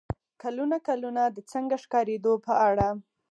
[0.41, 2.87] کلونه کلونه د "څنګه ښکارېدو" په اړه